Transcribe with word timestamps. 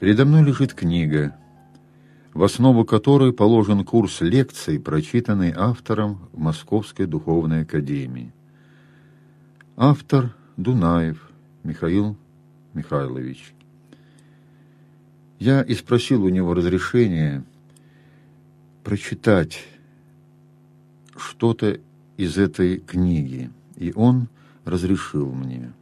Передо 0.00 0.24
мной 0.24 0.42
лежит 0.42 0.72
книга, 0.72 1.36
в 2.32 2.42
основу 2.42 2.86
которой 2.86 3.34
положен 3.34 3.84
курс 3.84 4.22
лекций, 4.22 4.80
прочитанный 4.80 5.52
автором 5.54 6.30
в 6.32 6.38
Московской 6.38 7.04
духовной 7.04 7.62
академии. 7.62 8.32
Автор 9.76 10.34
Дунаев 10.56 11.30
Михаил 11.64 12.16
Михайлович. 12.72 13.52
Я 15.38 15.60
и 15.60 15.74
спросил 15.74 16.24
у 16.24 16.30
него 16.30 16.54
разрешения 16.54 17.44
прочитать 18.82 19.66
что-то 21.14 21.78
из 22.16 22.38
этой 22.38 22.78
книги, 22.78 23.50
и 23.76 23.92
он 23.94 24.28
разрешил 24.64 25.30
мне. 25.30 25.74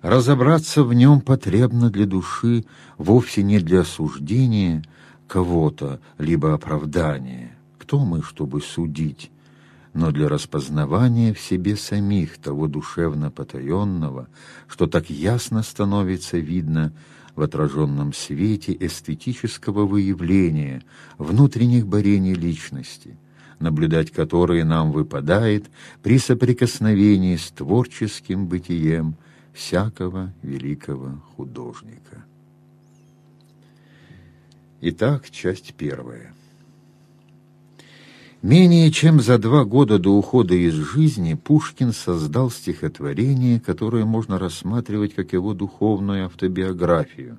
Разобраться 0.00 0.82
в 0.84 0.94
нем 0.94 1.20
потребно 1.20 1.90
для 1.90 2.06
души 2.06 2.64
вовсе 2.96 3.42
не 3.42 3.58
для 3.58 3.80
осуждения 3.80 4.82
кого-то, 5.26 6.00
либо 6.16 6.54
оправдания. 6.54 7.58
Кто 7.78 7.98
мы, 8.04 8.22
чтобы 8.22 8.62
судить? 8.62 9.30
Но 9.98 10.12
для 10.12 10.28
распознавания 10.28 11.34
в 11.34 11.40
себе 11.40 11.74
самих 11.74 12.38
того 12.38 12.68
душевно 12.68 13.32
потаенного, 13.32 14.28
что 14.68 14.86
так 14.86 15.10
ясно 15.10 15.64
становится 15.64 16.38
видно 16.38 16.92
в 17.34 17.42
отраженном 17.42 18.12
свете 18.12 18.76
эстетического 18.78 19.86
выявления 19.86 20.84
внутренних 21.18 21.88
борений 21.88 22.34
личности, 22.34 23.18
наблюдать 23.58 24.12
которые 24.12 24.62
нам 24.62 24.92
выпадает 24.92 25.68
при 26.00 26.20
соприкосновении 26.20 27.34
с 27.34 27.50
творческим 27.50 28.46
бытием 28.46 29.16
всякого 29.52 30.32
великого 30.42 31.20
художника. 31.34 32.24
Итак, 34.80 35.28
часть 35.30 35.74
первая. 35.74 36.37
Менее 38.42 38.92
чем 38.92 39.20
за 39.20 39.36
два 39.36 39.64
года 39.64 39.98
до 39.98 40.10
ухода 40.10 40.54
из 40.54 40.72
жизни 40.72 41.34
Пушкин 41.34 41.92
создал 41.92 42.52
стихотворение, 42.52 43.58
которое 43.58 44.04
можно 44.04 44.38
рассматривать 44.38 45.12
как 45.12 45.32
его 45.32 45.54
духовную 45.54 46.26
автобиографию, 46.26 47.38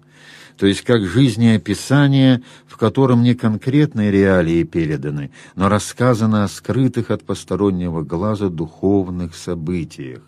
то 0.58 0.68
есть 0.68 0.82
как 0.82 1.06
жизнеописание, 1.06 2.42
в 2.68 2.76
котором 2.76 3.24
не 3.24 3.34
конкретные 3.34 4.12
реалии 4.12 4.64
переданы, 4.64 5.32
но 5.56 5.70
рассказано 5.70 6.44
о 6.44 6.50
скрытых 6.50 7.12
от 7.12 7.24
постороннего 7.24 8.02
глаза 8.02 8.50
духовных 8.50 9.36
событиях. 9.36 10.20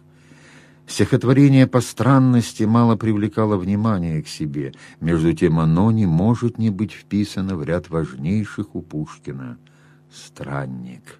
Стихотворение 0.88 1.68
по 1.68 1.81
странности 1.81 2.64
мало 2.64 2.96
привлекало 2.96 3.58
внимание 3.58 4.24
к 4.24 4.28
себе, 4.30 4.72
между 5.02 5.34
тем 5.34 5.60
оно 5.60 5.92
не 5.92 6.06
может 6.06 6.58
не 6.58 6.70
быть 6.70 6.94
вписано 6.94 7.58
в 7.58 7.64
ряд 7.66 7.90
важнейших 7.90 8.74
у 8.74 8.81
Пушкина– 8.81 9.58
странник. 10.12 11.20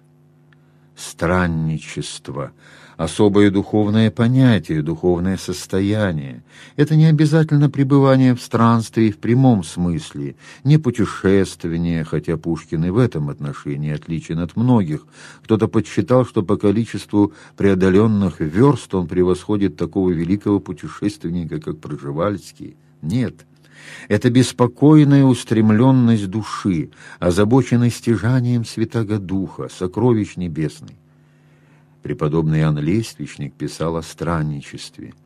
Странничество— 0.94 2.52
особое 2.96 3.50
духовное 3.50 4.10
понятие, 4.10 4.82
духовное 4.82 5.36
состояние. 5.36 6.42
Это 6.76 6.96
не 6.96 7.06
обязательно 7.06 7.70
пребывание 7.70 8.34
в 8.34 8.40
странстве 8.40 9.10
в 9.10 9.18
прямом 9.18 9.64
смысле, 9.64 10.36
не 10.64 10.78
путешествие, 10.78 12.04
хотя 12.04 12.36
Пушкин 12.36 12.84
и 12.84 12.90
в 12.90 12.98
этом 12.98 13.28
отношении 13.28 13.92
отличен 13.92 14.38
от 14.38 14.56
многих. 14.56 15.06
Кто-то 15.42 15.68
подсчитал, 15.68 16.24
что 16.24 16.42
по 16.42 16.56
количеству 16.56 17.32
преодоленных 17.56 18.40
верст 18.40 18.94
он 18.94 19.06
превосходит 19.06 19.76
такого 19.76 20.10
великого 20.10 20.60
путешественника, 20.60 21.60
как 21.60 21.80
Проживальский. 21.80 22.76
Нет— 23.00 23.46
это 24.08 24.30
беспокойная 24.30 25.24
устремленность 25.24 26.28
души, 26.28 26.90
озабоченность 27.18 27.96
стяжанием 27.96 28.64
Святого 28.64 29.18
Духа, 29.18 29.68
сокровищ 29.68 30.36
небесный. 30.36 30.96
Преподобный 32.02 32.60
Иоанн 32.60 32.78
Лествичник 32.78 33.54
писал 33.54 33.96
о 33.96 34.02
странничестве– 34.02 35.14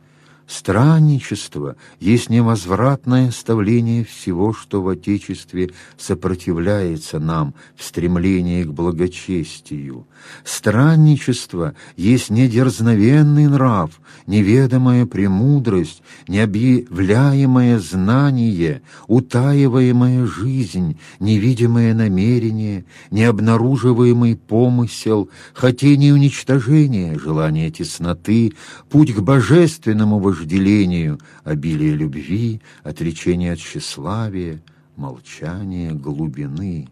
Странничество 0.46 1.74
есть 1.98 2.30
невозвратное 2.30 3.28
оставление 3.28 4.04
всего, 4.04 4.52
что 4.52 4.80
в 4.80 4.88
Отечестве 4.88 5.70
сопротивляется 5.98 7.18
нам 7.18 7.54
в 7.74 7.82
стремлении 7.82 8.62
к 8.62 8.70
благочестию. 8.70 10.06
Странничество 10.44 11.74
есть 11.96 12.30
недерзновенный 12.30 13.48
нрав, 13.48 14.00
неведомая 14.26 15.04
премудрость, 15.06 16.02
необъявляемое 16.28 17.80
знание, 17.80 18.82
утаиваемая 19.08 20.26
жизнь, 20.26 20.98
невидимое 21.18 21.92
намерение, 21.92 22.84
необнаруживаемый 23.10 24.36
помысел, 24.36 25.28
хотение 25.54 26.14
уничтожения, 26.14 27.18
желание 27.18 27.70
тесноты, 27.70 28.52
путь 28.88 29.12
к 29.12 29.20
божественному 29.20 30.20
вожделению, 30.20 30.35
вожделению, 30.36 31.19
обилие 31.44 31.94
любви, 31.94 32.60
отречение 32.82 33.52
от 33.52 33.58
тщеславия, 33.58 34.60
молчание 34.97 35.92
глубины. 35.92 36.88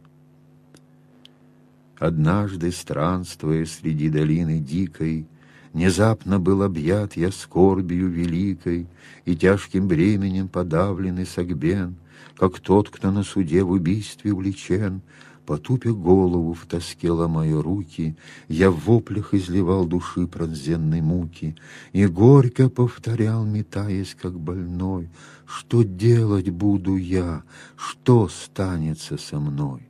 Однажды, 1.98 2.72
странствуя 2.72 3.64
среди 3.66 4.08
долины 4.08 4.58
дикой, 4.58 5.26
Внезапно 5.72 6.38
был 6.38 6.62
объят 6.62 7.16
я 7.16 7.32
скорбью 7.32 8.08
великой, 8.08 8.86
И 9.24 9.34
тяжким 9.34 9.88
бременем 9.88 10.46
подавленный 10.46 11.26
согбен, 11.26 11.96
Как 12.36 12.60
тот, 12.60 12.90
кто 12.90 13.10
на 13.10 13.24
суде 13.24 13.64
в 13.64 13.72
убийстве 13.72 14.32
увлечен, 14.32 15.02
Потупя 15.46 15.92
голову 15.92 16.54
в 16.54 16.64
тоске 16.64 17.10
ломая 17.10 17.60
руки, 17.60 18.16
Я 18.48 18.70
в 18.70 18.86
воплях 18.86 19.34
изливал 19.34 19.86
души 19.86 20.26
пронзенной 20.26 21.02
муки 21.02 21.56
И 21.92 22.06
горько 22.06 22.70
повторял, 22.70 23.44
метаясь 23.44 24.14
как 24.14 24.38
больной, 24.38 25.10
Что 25.46 25.82
делать 25.82 26.48
буду 26.48 26.96
я, 26.96 27.42
что 27.76 28.28
станется 28.28 29.18
со 29.18 29.38
мной? 29.38 29.88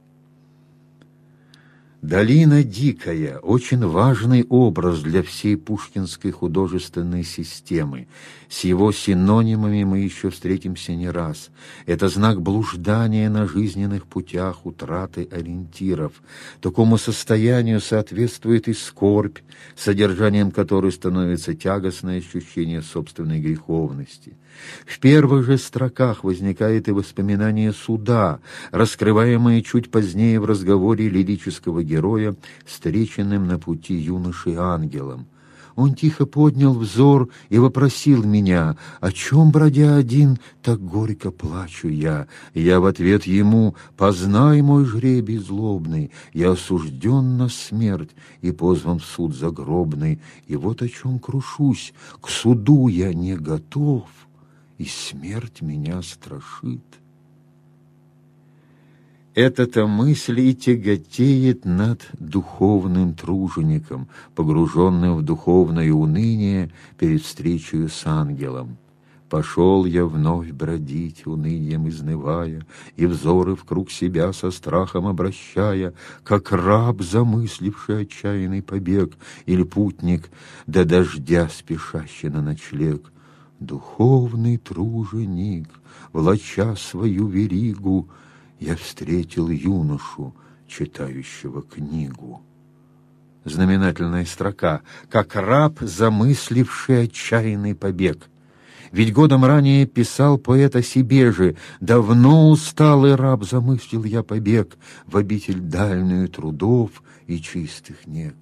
Долина 2.05 2.63
дикая– 2.63 3.39
очень 3.43 3.83
важный 3.87 4.45
образ 4.51 5.01
для 5.01 5.23
всей 5.23 5.57
пушкинской 5.57 6.33
художественной 6.33 7.25
системы. 7.25 8.09
С 8.51 8.65
его 8.65 8.93
синонимами 8.93 9.85
мы 9.85 10.01
еще 10.01 10.29
встретимся 10.29 10.95
не 10.95 11.09
раз. 11.09 11.49
Это 11.87 12.11
знак 12.11 12.43
блуждания 12.43 13.31
на 13.31 13.49
жизненных 13.49 14.07
путях, 14.07 14.67
утраты 14.67 15.27
ориентиров. 15.33 16.13
Такому 16.61 16.99
состоянию 16.99 17.81
соответствует 17.81 18.69
и 18.69 18.75
скорбь, 18.75 19.39
содержанием 19.75 20.51
которой 20.51 20.93
становится 20.93 21.55
тягостное 21.55 22.19
ощущение 22.19 22.83
собственной 22.83 23.41
греховности. 23.41 24.37
В 24.87 25.01
первых 25.01 25.47
же 25.47 25.57
строках 25.57 26.23
возникает 26.23 26.87
и 26.87 26.93
воспоминание 26.93 27.73
суда, 27.73 28.41
раскрываемое 28.71 29.63
чуть 29.63 29.91
позднее 29.91 30.39
в 30.39 30.45
разговоре 30.45 31.09
лирического 31.09 31.83
героя, 31.83 31.94
встреченным 32.65 33.47
на 33.47 33.59
пути 33.59 33.95
юношей 33.95 34.55
ангелом. 34.57 35.27
он 35.77 35.95
тихо 35.95 36.25
поднял 36.25 36.73
взор 36.75 37.29
и 37.49 37.59
вопросил 37.59 38.23
меня, 38.23 38.77
о 39.01 39.11
чем, 39.11 39.51
бродя 39.51 39.97
один, 39.97 40.39
так 40.63 40.81
горько 40.81 41.31
плачу 41.33 41.89
я. 41.89 42.29
Я 42.55 42.79
в 42.79 42.87
ответ 42.87 43.25
ему, 43.25 43.75
познай 43.97 44.63
мой 44.63 44.85
жребий 44.85 45.39
злобный, 45.39 46.13
я 46.33 46.53
осужден 46.53 47.37
на 47.37 47.49
смерть 47.49 48.11
и 48.41 48.53
позван 48.53 49.01
в 49.01 49.05
суд 49.05 49.35
загробный, 49.35 50.21
и 50.47 50.57
вот 50.57 50.83
о 50.83 50.89
чем 50.89 51.19
крушусь, 51.19 51.93
к 52.21 52.29
суду 52.29 52.89
я 52.89 53.13
не 53.13 53.35
готов, 53.37 54.09
и 54.79 54.85
смерть 54.85 55.61
меня 55.61 56.03
страшит. 56.03 57.04
Эта-то 59.35 59.89
мысль 59.89 60.39
и 60.41 60.55
тяготеет 60.55 61.65
над 61.65 62.07
духовным 62.13 63.15
тружеником, 63.15 64.09
погруженным 64.37 65.17
в 65.17 65.23
духовное 65.23 65.93
уныние 65.93 66.71
перед 66.99 67.23
встречей 67.23 67.89
с 67.89 68.07
ангелом. 68.07 68.77
Пошел 69.29 69.87
я 69.87 70.05
вновь 70.07 70.53
бродить, 70.53 71.27
унынием 71.27 71.89
изнывая, 71.89 72.65
И 72.97 73.07
взоры 73.07 73.57
в 73.57 73.65
круг 73.65 73.91
себя 73.91 74.33
со 74.33 74.53
страхом 74.53 75.09
обращая, 75.09 75.95
Как 76.23 76.53
раб, 76.53 77.03
замысливший 77.03 78.03
отчаянный 78.03 78.63
побег, 78.63 79.17
Или 79.47 79.65
путник, 79.65 80.31
до 80.69 80.85
дождя 80.85 81.49
спешащий 81.49 82.29
на 82.29 82.41
ночлег. 82.41 83.11
Духовный 83.59 84.59
труженик, 84.59 85.69
влача 86.13 86.77
свою 86.77 87.27
веригу, 87.27 88.09
я 88.65 88.77
встретил 88.77 89.51
юношу, 89.51 90.35
читающего 90.67 91.63
книгу. 91.63 92.41
Знаменательная 93.45 94.25
строка, 94.25 94.81
как 95.11 95.37
раб, 95.37 95.81
замысливший 95.81 97.05
отчаянный 97.05 97.75
побег. 97.75 98.31
Ведь 98.91 99.13
годом 99.13 99.45
ранее 99.45 99.87
писал 99.87 100.39
поэт 100.39 100.77
о 100.77 100.83
себе 100.83 101.31
же, 101.31 101.57
«Давно 101.81 102.49
усталый 102.49 103.17
раб 103.17 103.45
замыслил 103.45 104.05
я 104.05 104.23
побег 104.23 104.79
в 105.07 105.17
обитель 105.19 105.61
дальнюю 105.61 106.29
трудов 106.29 107.03
и 107.27 107.39
чистых 107.41 108.07
нег». 108.07 108.35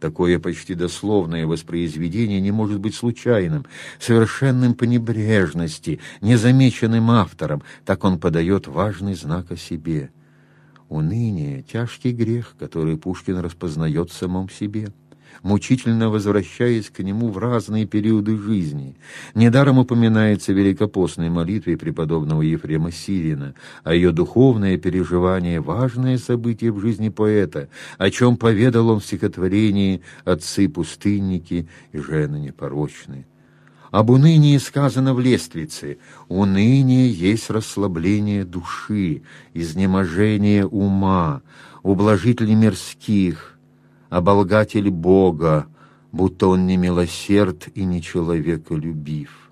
Такое 0.00 0.38
почти 0.38 0.74
дословное 0.74 1.46
воспроизведение 1.46 2.40
не 2.40 2.50
может 2.50 2.80
быть 2.80 2.94
случайным, 2.94 3.66
совершенным 3.98 4.74
по 4.74 4.84
небрежности, 4.84 6.00
незамеченным 6.22 7.10
автором. 7.10 7.62
Так 7.84 8.02
он 8.04 8.18
подает 8.18 8.66
важный 8.66 9.14
знак 9.14 9.52
о 9.52 9.56
себе. 9.56 10.10
Уныние— 10.88 11.62
тяжкий 11.70 12.12
грех, 12.12 12.56
который 12.58 12.96
Пушкин 12.96 13.38
распознает 13.38 14.10
в 14.10 14.14
самом 14.14 14.48
себе 14.48 14.88
мучительно 15.42 16.10
возвращаясь 16.10 16.90
к 16.90 17.00
нему 17.00 17.30
в 17.30 17.38
разные 17.38 17.86
периоды 17.86 18.36
жизни. 18.36 18.96
Недаром 19.34 19.78
упоминается 19.78 20.52
великопостной 20.52 21.30
молитве 21.30 21.76
преподобного 21.76 22.42
Ефрема 22.42 22.92
Сирина, 22.92 23.54
а 23.84 23.94
ее 23.94 24.12
духовное 24.12 24.76
переживание— 24.78 25.60
важное 25.60 26.18
событие 26.18 26.72
в 26.72 26.80
жизни 26.80 27.08
поэта, 27.08 27.68
о 27.98 28.10
чем 28.10 28.36
поведал 28.36 28.90
он 28.90 29.00
в 29.00 29.04
стихотворении 29.04 30.02
«Отцы-пустынники 30.24 31.68
и 31.92 31.98
жены 31.98 32.36
непорочные». 32.36 33.26
Об 33.90 34.10
унынии 34.10 34.56
сказано 34.58 35.14
в 35.14 35.20
лествице. 35.20 35.98
Уныние 36.28 37.10
есть 37.10 37.50
расслабление 37.50 38.44
души, 38.44 39.22
изнеможение 39.52 40.64
ума, 40.64 41.42
ублажитель 41.82 42.54
мирских, 42.54 43.58
оболгатель 44.10 44.90
Бога, 44.90 45.66
будто 46.12 46.48
он 46.48 46.66
не 46.66 46.76
милосерд 46.76 47.68
и 47.74 47.84
не 47.84 48.02
человеколюбив. 48.02 49.50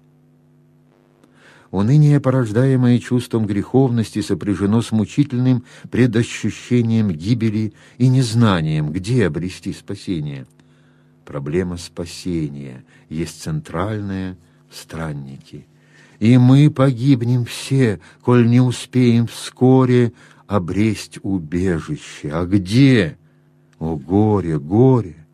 Уныние, 1.70 2.18
порождаемое 2.18 2.98
чувством 2.98 3.46
греховности, 3.46 4.20
сопряжено 4.20 4.82
с 4.82 4.90
мучительным 4.90 5.64
предощущением 5.90 7.10
гибели 7.10 7.74
и 7.98 8.08
незнанием, 8.08 8.90
где 8.90 9.26
обрести 9.26 9.72
спасение. 9.72 10.46
Проблема 11.26 11.76
спасения 11.76 12.84
есть 13.10 13.42
центральная 13.42 14.38
в 14.70 14.76
страннике. 14.76 15.66
И 16.20 16.38
мы 16.38 16.70
погибнем 16.70 17.44
все, 17.44 18.00
коль 18.22 18.48
не 18.48 18.60
успеем 18.60 19.26
вскоре 19.26 20.14
обресть 20.46 21.18
убежище. 21.22 22.30
А 22.32 22.46
где? 22.46 23.18
О, 23.78 23.96
горе, 23.96 24.58
горе! 24.58 25.26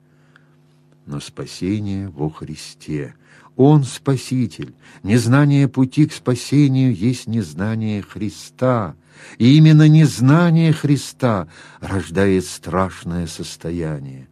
Но 1.06 1.20
спасение 1.20 2.08
во 2.08 2.30
Христе. 2.30 3.14
Он 3.56 3.84
Спаситель. 3.84 4.74
Незнание 5.02 5.68
пути 5.68 6.06
к 6.06 6.12
спасению 6.12 6.94
есть 6.94 7.26
незнание 7.26 8.02
Христа. 8.02 8.96
И 9.38 9.56
именно 9.56 9.86
незнание 9.88 10.72
Христа 10.72 11.48
рождает 11.80 12.44
страшное 12.44 13.26
состояние. 13.26 14.28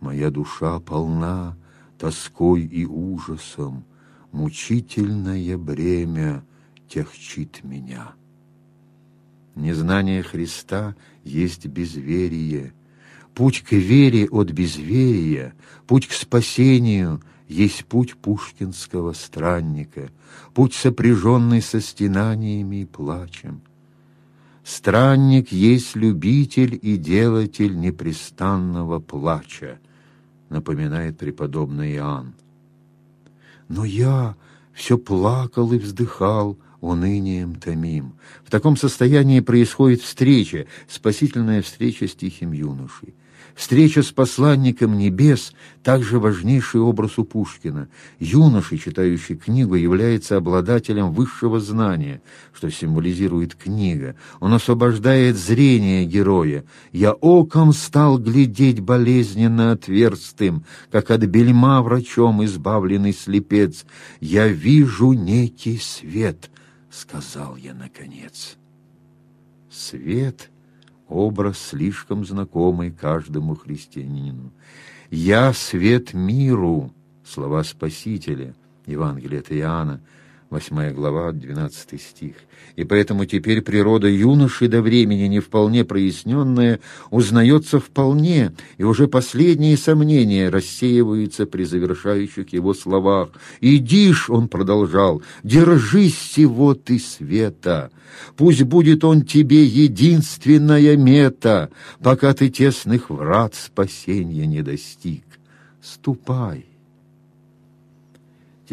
Моя 0.00 0.30
душа 0.30 0.80
полна 0.80 1.56
тоской 1.98 2.62
и 2.62 2.84
ужасом, 2.86 3.84
Мучительное 4.32 5.56
бремя 5.56 6.44
тягчит 6.88 7.62
меня. 7.62 8.14
Незнание 9.54 10.24
Христа 10.24 10.96
есть 11.22 11.66
безверие— 11.66 12.72
Путь 13.34 13.62
к 13.62 13.72
вере 13.72 14.28
от 14.28 14.50
безверия, 14.52 15.54
путь 15.86 16.06
к 16.06 16.12
спасению 16.12 17.20
есть 17.48 17.84
путь 17.84 18.16
пушкинского 18.16 19.12
странника, 19.12 20.10
путь, 20.54 20.74
сопряженный 20.74 21.60
со 21.60 21.80
стенаниями 21.80 22.82
и 22.82 22.84
плачем. 22.84 23.60
Странник 24.62 25.52
есть 25.52 25.96
любитель 25.96 26.78
и 26.80 26.96
делатель 26.96 27.78
непрестанного 27.78 29.00
плача, 29.00 29.78
напоминает 30.48 31.18
преподобный 31.18 31.96
Иоанн. 31.96 32.34
Но 33.68 33.84
я 33.84 34.36
все 34.72 34.96
плакал 34.96 35.72
и 35.72 35.78
вздыхал, 35.78 36.56
унынием 36.80 37.56
томим. 37.56 38.14
В 38.44 38.50
таком 38.50 38.76
состоянии 38.76 39.40
происходит 39.40 40.02
встреча, 40.02 40.66
спасительная 40.88 41.62
встреча 41.62 42.06
с 42.06 42.14
тихим 42.14 42.52
юношей. 42.52 43.14
Встреча 43.54 44.02
с 44.02 44.10
посланником 44.10 44.98
небес– 44.98 45.52
также 45.84 46.18
важнейший 46.18 46.80
образ 46.80 47.18
у 47.18 47.24
Пушкина. 47.24 47.88
Юноша, 48.18 48.78
читающий 48.78 49.36
книгу, 49.36 49.74
является 49.74 50.38
обладателем 50.38 51.12
высшего 51.12 51.60
знания, 51.60 52.22
что 52.54 52.70
символизирует 52.70 53.54
книга. 53.54 54.16
Он 54.40 54.54
освобождает 54.54 55.36
зрение 55.36 56.06
героя. 56.06 56.64
«Я 56.90 57.12
оком 57.12 57.74
стал 57.74 58.18
глядеть 58.18 58.80
болезненно 58.80 59.72
отверстым, 59.72 60.64
как 60.90 61.10
от 61.10 61.20
бельма 61.26 61.82
врачом 61.82 62.42
избавленный 62.44 63.12
слепец. 63.12 63.84
Я 64.20 64.48
вижу 64.48 65.12
некий 65.12 65.78
свет»,— 65.78 66.50
сказал 66.90 67.56
я 67.56 67.74
наконец. 67.74 68.56
Свет— 69.70 70.50
образ 71.14 71.58
слишком 71.58 72.24
знакомый 72.24 72.90
каждому 72.90 73.54
христианину. 73.54 74.50
«Я 75.10 75.52
свет 75.52 76.12
миру»— 76.12 76.92
слова 77.24 77.62
Спасителя, 77.62 78.54
Евангелие 78.86 79.40
от 79.40 79.52
Иоанна, 79.52 80.00
8 80.54 80.92
глава, 80.92 81.32
12 81.32 82.00
стих. 82.00 82.36
И 82.76 82.84
поэтому 82.84 83.26
теперь 83.26 83.60
природа 83.60 84.06
юноши 84.06 84.68
до 84.68 84.82
времени 84.82 85.24
не 85.24 85.40
вполне 85.40 85.84
проясненная 85.84 86.78
узнается 87.10 87.80
вполне, 87.80 88.52
и 88.78 88.84
уже 88.84 89.08
последние 89.08 89.76
сомнения 89.76 90.50
рассеиваются 90.50 91.46
при 91.46 91.64
завершающих 91.64 92.52
его 92.52 92.72
словах. 92.72 93.30
«Идишь»,— 93.60 94.30
он 94.30 94.46
продолжал,— 94.46 95.22
«держись 95.42 96.14
всего 96.14 96.74
ты 96.74 97.00
света, 97.00 97.90
пусть 98.36 98.62
будет 98.62 99.02
он 99.02 99.22
тебе 99.22 99.64
единственная 99.64 100.96
мета, 100.96 101.70
пока 102.00 102.32
ты 102.32 102.48
тесных 102.48 103.10
врат 103.10 103.56
спасения 103.56 104.46
не 104.46 104.62
достиг. 104.62 105.24
Ступай». 105.82 106.73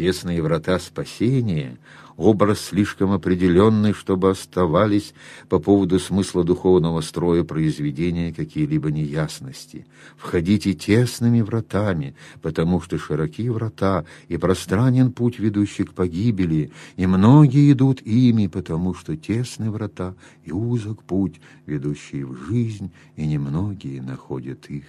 Тесные 0.02 0.42
врата 0.42 0.80
спасения— 0.80 1.78
образ 2.16 2.60
слишком 2.60 3.12
определенный, 3.12 3.92
чтобы 3.92 4.30
оставались 4.30 5.14
по 5.48 5.60
поводу 5.60 6.00
смысла 6.00 6.42
духовного 6.42 7.02
строя 7.02 7.44
произведения 7.44 8.32
какие-либо 8.32 8.90
неясности. 8.90 9.86
Входите 10.16 10.72
тесными 10.72 11.40
вратами, 11.40 12.16
потому 12.40 12.80
что 12.80 12.98
широки 12.98 13.48
врата, 13.48 14.04
и 14.26 14.36
пространен 14.38 15.12
путь, 15.12 15.38
ведущий 15.38 15.84
к 15.84 15.92
погибели, 15.92 16.72
и 16.96 17.06
многие 17.06 17.70
идут 17.70 18.02
ими, 18.02 18.48
потому 18.48 18.94
что 18.94 19.16
тесны 19.16 19.70
врата, 19.70 20.16
и 20.42 20.50
узок 20.50 21.04
путь, 21.04 21.40
ведущий 21.64 22.24
в 22.24 22.34
жизнь, 22.48 22.90
и 23.14 23.24
немногие 23.24 24.02
находят 24.02 24.66
их. 24.66 24.86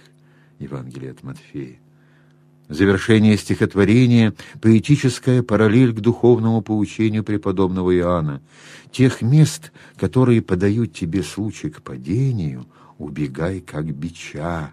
Евангелие 0.58 1.12
от 1.12 1.22
Матфея. 1.22 1.83
Завершение 2.68 3.36
стихотворения— 3.36 4.32
поэтическая 4.62 5.42
параллель 5.42 5.92
к 5.92 6.00
духовному 6.00 6.62
поучению 6.62 7.22
преподобного 7.22 7.94
Иоанна. 7.94 8.40
Тех 8.90 9.20
мест, 9.20 9.70
которые 9.96 10.40
подают 10.40 10.94
тебе 10.94 11.22
случай 11.22 11.68
к 11.68 11.82
падению, 11.82 12.66
убегай 12.96 13.60
как 13.60 13.84
бича. 13.94 14.72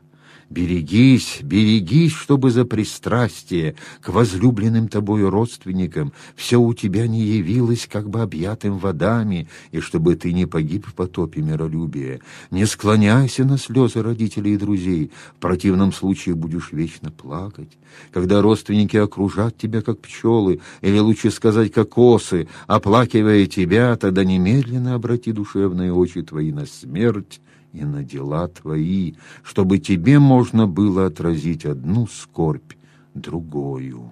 Берегись, 0.52 1.40
берегись, 1.42 2.12
чтобы 2.12 2.52
за 2.52 2.66
пристрастие 2.66 3.76
к 4.02 4.10
возлюбленным 4.10 4.90
тобою 4.90 5.30
родственникам 5.30 6.12
все 6.36 6.60
у 6.60 6.74
тебя 6.74 7.08
не 7.08 7.22
явилось 7.22 7.88
как 7.90 8.10
бы 8.10 8.22
объятым 8.22 8.78
водами, 8.78 9.48
и 9.72 9.80
чтобы 9.80 10.16
ты 10.16 10.34
не 10.34 10.46
погиб 10.46 10.86
в 10.88 10.94
потопе 10.94 11.42
миролюбия. 11.42 12.20
Не 12.50 12.66
склоняйся 12.66 13.46
на 13.46 13.58
слезы 13.58 14.04
родителей 14.04 14.56
и 14.56 14.58
друзей, 14.58 15.12
в 15.38 15.40
противном 15.40 15.94
случае 15.94 16.36
будешь 16.36 16.74
вечно 16.74 17.12
плакать. 17.12 17.78
Когда 18.12 18.42
родственники 18.42 18.98
окружат 18.98 19.58
тебя, 19.58 19.82
как 19.82 20.00
пчелы, 20.00 20.60
или 20.82 21.00
лучше 21.00 21.32
сказать, 21.32 21.72
как 21.72 21.98
осы, 21.98 22.50
оплакивая 22.68 23.46
тебя, 23.46 23.96
тогда 23.96 24.26
немедленно 24.26 24.96
обрати 24.96 25.32
душевные 25.32 25.94
очи 25.94 26.22
твои 26.24 26.52
на 26.52 26.66
смерть, 26.66 27.40
и 27.74 27.84
на 27.84 28.04
дела 28.04 28.48
твои, 28.48 29.14
чтобы 29.44 29.80
тебе 29.80 30.20
можно 30.20 30.68
было 30.68 31.06
отразить 31.06 31.66
одну 31.66 32.08
скорбь 32.08 32.74
другую. 33.14 34.12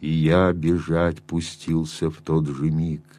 И 0.00 0.10
я 0.10 0.52
бежать 0.52 1.22
пустился 1.22 2.10
в 2.10 2.16
тот 2.16 2.48
же 2.48 2.70
миг— 2.70 3.02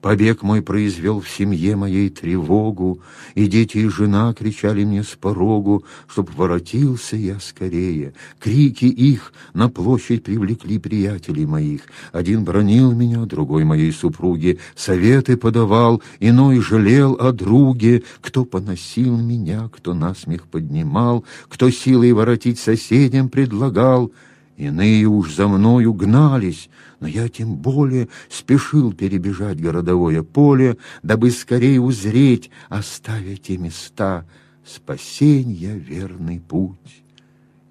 Побег 0.00 0.42
мой 0.42 0.62
произвел 0.62 1.20
в 1.20 1.28
семье 1.28 1.76
моей 1.76 2.10
тревогу, 2.10 3.00
И 3.34 3.46
дети 3.46 3.78
и 3.78 3.88
жена 3.88 4.32
кричали 4.34 4.84
мне 4.84 5.02
с 5.02 5.16
порогу, 5.16 5.84
Чтоб 6.06 6.32
воротился 6.34 7.16
я 7.16 7.40
скорее. 7.40 8.14
Крики 8.38 8.84
их 8.84 9.32
на 9.54 9.68
площадь 9.68 10.22
привлекли 10.22 10.78
приятелей 10.78 11.46
моих. 11.46 11.82
Один 12.12 12.44
бронил 12.44 12.92
меня, 12.92 13.24
другой 13.24 13.64
моей 13.64 13.92
супруге 13.92 14.58
Советы 14.74 15.36
подавал, 15.36 16.02
иной 16.20 16.60
жалел 16.60 17.14
о 17.14 17.32
друге, 17.32 18.02
Кто 18.20 18.44
поносил 18.44 19.16
меня, 19.16 19.70
кто 19.72 19.94
насмех 19.94 20.46
поднимал, 20.46 21.24
Кто 21.48 21.70
силой 21.70 22.12
воротить 22.12 22.58
соседям 22.58 23.28
предлагал— 23.28 24.12
Иные 24.56 25.06
уж 25.06 25.34
за 25.34 25.48
мною 25.48 25.92
гнались, 25.92 26.70
но 26.98 27.06
я 27.06 27.28
тем 27.28 27.56
более 27.56 28.08
спешил 28.30 28.92
перебежать 28.92 29.60
городовое 29.60 30.22
поле, 30.22 30.78
дабы 31.02 31.30
скорее 31.30 31.80
узреть, 31.80 32.50
оставя 32.70 33.36
те 33.36 33.58
места, 33.58 34.26
спасенья 34.64 35.74
верный 35.74 36.40
путь 36.40 37.04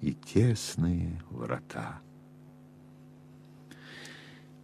и 0.00 0.12
тесные 0.12 1.20
врата. 1.30 2.00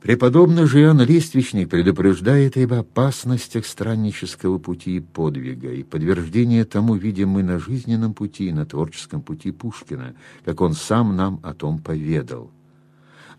Преподобный 0.03 0.67
же 0.67 0.81
Иоанн 0.81 1.03
Листвичник 1.03 1.71
предупреждает 1.71 2.57
об 2.57 2.73
опасностях 2.73 3.65
страннического 3.65 4.59
пути 4.59 4.97
и 4.97 5.01
подвига, 5.01 5.71
и 5.71 5.85
подтверждение 5.85 6.65
тому 6.65 6.97
видим 6.97 7.29
мы 7.29 7.45
на 7.45 7.61
жизненном 7.61 8.13
пути, 8.13 8.51
на 8.51 8.67
творческом 8.67 9.23
пути 9.23 9.53
Пушкина, 9.53 10.17
как 10.45 10.61
он 10.61 10.75
сам 10.75 11.15
нам 11.15 11.39
о 11.45 11.55
том 11.55 11.79
поведал. 11.79 12.51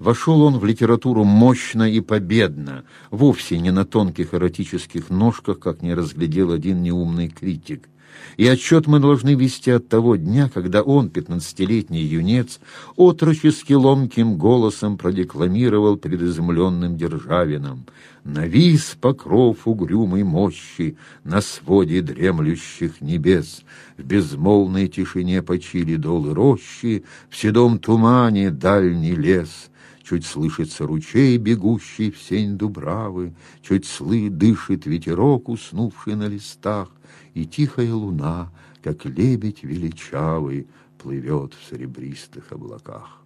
Вошел 0.03 0.41
он 0.41 0.59
в 0.59 0.65
литературу 0.65 1.23
мощно 1.23 1.89
и 1.89 2.01
победно, 2.01 2.83
вовсе 3.09 3.57
не 3.57 3.71
на 3.71 3.85
тонких 3.85 4.33
эротических 4.33 5.09
ножках, 5.09 5.59
как 5.59 5.81
не 5.81 5.93
разглядел 5.93 6.51
один 6.51 6.83
неумный 6.83 7.29
критик. 7.29 7.87
И 8.35 8.45
отчет 8.45 8.85
мы 8.85 8.99
должны 8.99 9.33
вести 9.33 9.71
от 9.71 9.87
того 9.87 10.17
дня, 10.17 10.49
когда 10.53 10.81
он, 10.81 11.09
пятнадцатилетний 11.09 12.03
юнец, 12.03 12.59
отрочески 12.97 13.71
ломким 13.71 14.35
голосом 14.35 14.97
продекламировал 14.97 15.95
перед 15.95 16.21
изумленным 16.21 16.97
Державином 16.97 17.85
«Навис 18.25 18.97
покров 18.99 19.65
угрюмой 19.65 20.23
мощи 20.23 20.97
на 21.23 21.39
своде 21.39 22.01
дремлющих 22.01 22.99
небес, 22.99 23.63
в 23.97 24.03
безмолвной 24.03 24.89
тишине 24.89 25.41
почили 25.41 25.95
долы 25.95 26.33
рощи, 26.33 27.05
в 27.29 27.37
седом 27.37 27.79
тумане 27.79 28.51
дальний 28.51 29.15
лес». 29.15 29.69
Чуть 30.03 30.25
слышится 30.25 30.85
ручей, 30.85 31.37
бегущий 31.37 32.11
в 32.11 32.21
сень 32.21 32.57
дубравы, 32.57 33.33
Чуть 33.61 33.85
слы 33.85 34.29
дышит 34.29 34.85
ветерок, 34.85 35.47
уснувший 35.47 36.15
на 36.15 36.27
листах, 36.27 36.89
и 37.33 37.45
тихая 37.45 37.93
луна, 37.93 38.51
как 38.83 39.05
лебедь 39.05 39.63
величавый, 39.63 40.67
плывет 41.01 41.53
в 41.53 41.69
серебристых 41.69 42.51
облаках. 42.51 43.21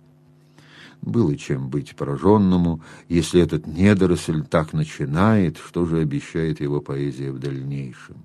Было 1.02 1.36
чем 1.36 1.70
быть 1.70 1.96
пораженному, 1.96 2.82
если 3.10 3.42
этот 3.42 3.66
недоросль 3.66 4.44
так 4.44 4.74
начинает, 4.74 5.58
что 5.58 5.86
же 5.86 6.00
обещает 6.00 6.60
его 6.62 6.82
поэзия 6.82 7.32
в 7.32 7.40
дальнейшем. 7.40 8.18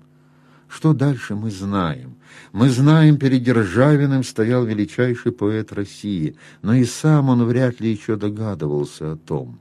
Что 0.73 0.93
дальше 0.93 1.35
мы 1.35 1.51
знаем? 1.51 2.15
Мы 2.51 2.69
знаем, 2.69 3.17
перед 3.17 3.43
Державиным 3.43 4.23
стоял 4.23 4.65
величайший 4.65 5.31
поэт 5.31 5.71
России, 5.71 6.35
но 6.63 6.73
и 6.73 6.83
сам 6.83 7.29
он 7.29 7.45
вряд 7.45 7.79
ли 7.79 7.91
еще 7.91 8.15
догадывался 8.15 9.11
о 9.11 9.15
том. 9.15 9.59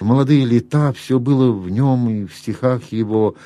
В 0.00 0.04
молодые 0.04 0.44
лета 0.44 0.92
все 0.92 1.18
было 1.18 1.50
в 1.50 1.70
нем 1.70 2.10
и 2.10 2.26
в 2.26 2.34
стихах 2.34 2.92
его. 2.92 3.36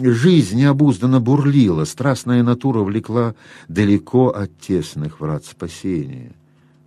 Жизнь 0.00 0.58
необузданно 0.58 1.18
бурлила, 1.18 1.84
страстная 1.84 2.44
натура 2.44 2.84
влекла 2.84 3.34
далеко 3.66 4.28
от 4.28 4.56
тесных 4.60 5.20
врат 5.20 5.44
спасения. 5.44 6.32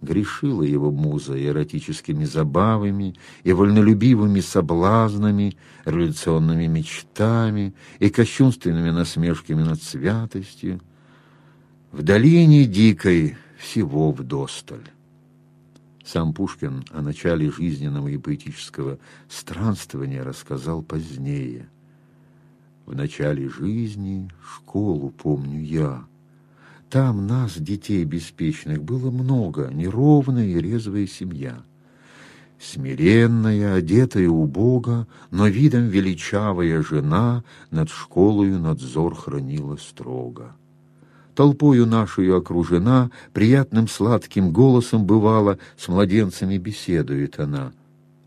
Грешила 0.01 0.63
его 0.63 0.91
муза 0.91 1.41
эротическими 1.41 2.25
забавами 2.25 3.15
и 3.43 3.53
вольнолюбивыми 3.53 4.39
соблазнами, 4.39 5.55
революционными 5.85 6.65
мечтами 6.65 7.75
и 7.99 8.09
кощунственными 8.09 8.89
насмешками 8.89 9.61
над 9.61 9.81
святостью. 9.81 10.81
В 11.91 12.01
долине 12.01 12.65
дикой 12.65 13.37
всего 13.59 14.11
вдосталь. 14.11 14.89
Сам 16.03 16.33
Пушкин 16.33 16.83
о 16.91 17.01
начале 17.03 17.51
жизненного 17.51 18.07
и 18.07 18.17
поэтического 18.17 18.97
странствования 19.29 20.23
рассказал 20.23 20.81
позднее. 20.81 21.69
В 22.87 22.95
начале 22.95 23.47
жизни 23.47 24.31
школу 24.43 25.11
помню 25.11 25.61
я. 25.61 26.05
Там 26.91 27.25
нас, 27.25 27.57
детей 27.57 28.03
беспечных, 28.03 28.83
было 28.83 29.09
много, 29.09 29.69
неровная 29.73 30.45
и 30.45 30.59
резвая 30.59 31.07
семья. 31.07 31.63
Смиренная, 32.59 33.73
одетая 33.73 34.29
у 34.29 34.45
Бога, 34.45 35.07
но 35.31 35.47
видом 35.47 35.87
величавая 35.87 36.83
жена 36.83 37.43
над 37.71 37.89
школою 37.89 38.59
надзор 38.59 39.15
хранила 39.15 39.77
строго 39.77 40.53
толпою 41.33 41.87
нашей 41.87 42.31
окружена, 42.35 43.09
приятным 43.33 43.87
сладким 43.87 44.51
голосом 44.51 45.05
бывало, 45.05 45.57
с 45.77 45.87
младенцами 45.87 46.57
беседует 46.57 47.39
она. 47.39 47.71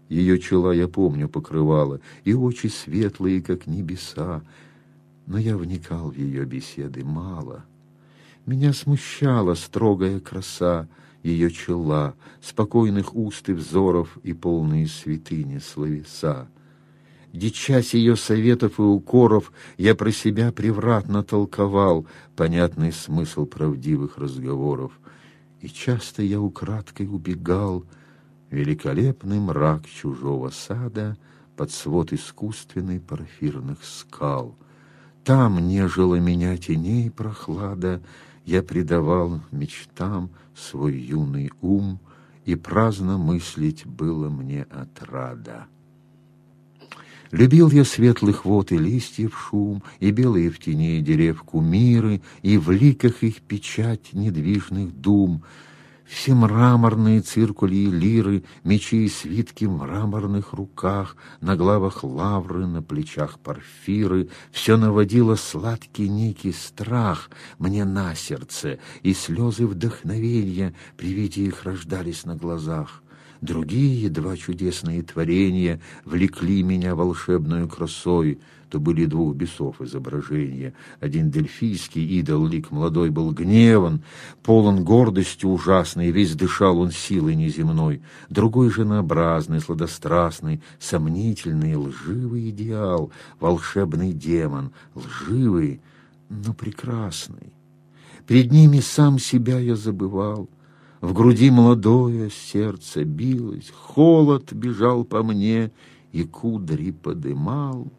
Ее 0.09 0.38
чела, 0.40 0.73
я 0.73 0.88
помню, 0.88 1.28
покрывала, 1.28 2.00
и 2.25 2.35
очи 2.35 2.66
светлые, 2.66 3.40
как 3.40 3.66
небеса, 3.68 4.42
но 5.26 5.38
я 5.38 5.56
вникал 5.56 6.11
в 6.11 6.16
ее 6.16 6.44
беседы 6.44 7.04
мало. 7.04 7.64
Меня 8.46 8.74
смущала 8.74 9.54
строгая 9.54 10.20
краса 10.20 10.86
ее 11.22 11.50
чела, 11.50 12.14
спокойных 12.42 13.14
уст 13.16 13.48
и 13.48 13.52
взоров 13.54 14.18
и 14.22 14.34
полные 14.34 14.86
святыни 14.86 15.58
словеса. 15.58 16.48
Дичась 17.32 17.94
ее 17.94 18.16
советов 18.16 18.78
и 18.78 18.82
укоров, 18.82 19.50
я 19.78 19.94
про 19.94 20.12
себя 20.12 20.52
превратно 20.52 21.24
толковал 21.24 22.06
понятный 22.36 22.92
смысл 22.92 23.46
правдивых 23.46 24.18
разговоров. 24.18 24.92
И 25.60 25.68
часто 25.68 26.22
я 26.22 26.38
украдкой 26.38 27.08
убегал 27.08 27.84
великолепный 28.50 29.40
мрак 29.40 29.86
чужого 29.86 30.50
сада 30.50 31.16
под 31.56 31.70
свод 31.72 32.12
искусственной 32.12 33.00
порфирных 33.00 33.78
скал. 33.82 34.54
Там 35.24 35.66
нежила 35.66 36.16
меня 36.16 36.56
теней 36.58 37.10
прохлада, 37.10 38.02
я 38.44 38.62
предавал 38.62 39.40
мечтам 39.50 40.30
свой 40.54 40.96
юный 40.96 41.50
ум, 41.60 42.00
и 42.44 42.54
праздно 42.56 43.16
мыслить 43.16 43.86
было 43.86 44.28
мне 44.28 44.64
отрада. 44.64 45.66
Любил 47.30 47.70
я 47.70 47.84
светлых 47.84 48.44
вод 48.44 48.70
и 48.70 48.78
листьев 48.78 49.36
шум, 49.36 49.82
И 49.98 50.10
белые 50.12 50.50
в 50.50 50.60
тени 50.60 51.00
дерев 51.00 51.42
кумиры, 51.42 52.20
И 52.42 52.58
в 52.58 52.70
ликах 52.70 53.24
их 53.24 53.40
печать 53.40 54.12
недвижных 54.12 54.94
дум. 54.94 55.42
Все 56.04 56.34
мраморные 56.34 57.20
циркули 57.20 57.76
и 57.76 57.87
лиры, 57.87 58.44
мечи 58.62 59.04
и 59.04 59.08
свитки 59.08 59.64
в 59.64 59.70
мраморных 59.70 60.52
руках, 60.52 61.16
на 61.40 61.56
главах 61.56 62.04
лавры, 62.04 62.66
на 62.66 62.82
плечах 62.82 63.38
порфиры, 63.38 64.28
все 64.52 64.76
наводило 64.76 65.37
сладкий 65.37 66.08
некий 66.08 66.52
страх 66.52 67.30
мне 67.58 67.84
на 67.84 68.14
сердце, 68.14 68.78
и 69.02 69.14
слезы 69.14 69.66
вдохновения 69.66 70.75
при 70.96 71.12
виде 71.12 71.42
их 71.44 71.64
рождались 71.64 72.25
на 72.25 72.37
глазах. 72.37 73.03
Другие 73.44 74.08
два 74.08 74.38
чудесные 74.38 75.02
творения 75.02 75.78
влекли 76.06 76.62
меня 76.62 76.94
волшебную 76.94 77.68
красой— 77.68 78.38
то 78.70 78.80
были 78.80 79.04
двух 79.04 79.36
бесов 79.36 79.80
изображения. 79.80 80.72
Один 80.98 81.30
дельфийский 81.30 82.04
идол, 82.18 82.44
лик 82.46 82.72
молодой, 82.72 83.10
был 83.10 83.30
гневан, 83.30 84.02
полон 84.42 84.82
гордости 84.82 85.46
ужасной, 85.46 86.10
весь 86.10 86.34
дышал 86.34 86.80
он 86.80 86.90
силой 86.90 87.36
неземной. 87.36 88.02
Другой 88.30 88.70
женообразный, 88.70 89.60
сладострастный, 89.60 90.60
сомнительный, 90.80 91.76
лживый 91.76 92.50
идеал, 92.50 93.12
волшебный 93.38 94.12
демон, 94.12 94.72
лживый, 94.96 95.80
но 96.28 96.52
прекрасный. 96.52 97.52
Перед 98.26 98.50
ними 98.50 98.80
сам 98.80 99.20
себя 99.20 99.60
я 99.60 99.76
забывал. 99.76 100.48
В 101.04 101.12
груди 101.12 101.50
молодое 101.50 102.30
сердце 102.30 103.04
билось, 103.04 103.70
холод 103.70 104.54
бежал 104.54 105.04
по 105.04 105.23
мне 105.23 105.70
и 106.12 106.25
кудри 106.25 106.92
подымал. 106.92 107.92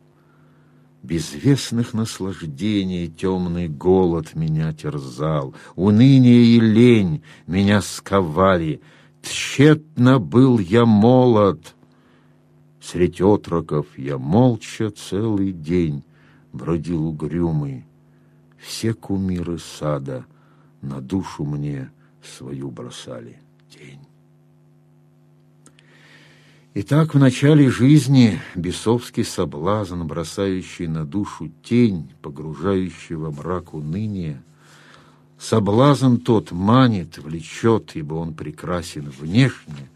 Безвестных 1.03 1.93
наслаждений 1.93 3.07
темный 3.07 3.67
голод 3.67 4.33
меня 4.33 4.74
терзал, 4.74 5.53
Уныние 5.75 6.45
и 6.45 6.59
лень 6.59 7.21
меня 7.45 7.83
сковали, 7.83 8.81
Тщетно 9.21 10.17
был 10.17 10.57
я 10.57 10.88
молод. 10.88 11.75
Средь 12.81 13.21
отроков 13.21 13.85
я 14.00 14.17
молча 14.17 14.89
целый 14.89 15.51
день 15.51 16.03
Бродил 16.51 17.05
угрюмый. 17.05 17.85
Все 18.57 18.95
кумиры 18.95 19.59
сада 19.59 20.25
На 20.81 21.01
душу 21.01 21.45
мне 21.45 21.91
свою 22.25 22.72
бросали 22.72 23.39
тень. 23.70 24.00
Итак, 26.77 27.15
в 27.15 27.20
начале 27.20 27.70
жизни 27.70 28.41
бесовский 28.53 29.24
соблазн, 29.24 30.03
бросающий 30.03 30.88
на 30.88 31.05
душу 31.05 31.50
тень, 31.63 32.12
погружающий 32.22 33.15
во 33.15 33.32
мрак 33.32 33.74
уныния, 33.74 34.44
соблазн 35.39 36.17
тот 36.17 36.51
манит, 36.51 37.17
влечет, 37.17 37.96
ибо 37.96 38.15
он 38.15 38.34
прекрасен 38.34 39.10
внешне, 39.10 39.89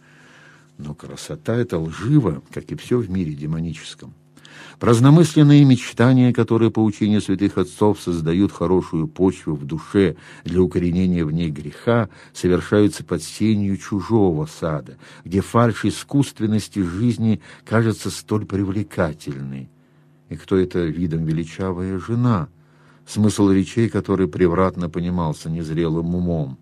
но 0.77 0.95
красота 0.95 1.57
эта 1.57 1.77
лжива, 1.77 2.41
как 2.53 2.71
и 2.71 2.75
все 2.75 2.97
в 2.99 3.09
мире 3.09 3.33
демоническом. 3.33 4.13
Праздномысленные 4.79 5.65
мечтания, 5.65 6.31
которые 6.31 6.71
по 6.71 6.81
учению 6.81 7.19
святых 7.19 7.57
отцов 7.57 7.99
создают 7.99 8.53
хорошую 8.53 9.07
почву 9.09 9.55
в 9.55 9.65
душе 9.65 10.15
для 10.45 10.61
укоренения 10.61 11.25
в 11.25 11.31
ней 11.31 11.51
греха, 11.51 12.07
совершаются 12.33 13.03
под 13.03 13.21
сенью 13.21 13.75
чужого 13.75 14.45
сада, 14.45 14.97
где 15.25 15.41
фальшь 15.41 15.83
искусственности 15.83 16.79
жизни 16.79 17.41
кажется 17.65 18.09
столь 18.09 18.45
привлекательной. 18.45 19.69
И 20.29 20.35
кто 20.37 20.55
это 20.55 20.79
видом 20.85 21.25
величавая 21.25 21.99
жена, 21.99 22.47
смысл 23.05 23.49
речей, 23.49 23.89
который 23.89 24.29
превратно 24.29 24.89
понимался 24.89 25.49
незрелым 25.49 26.15
умом. 26.15 26.57